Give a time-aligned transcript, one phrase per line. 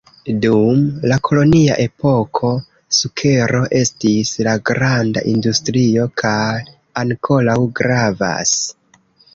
[0.43, 0.77] Dum
[1.11, 2.49] la kolonia epoko,
[3.01, 6.37] sukero estis la granda industrio kaj
[7.05, 8.59] ankoraŭ gravas.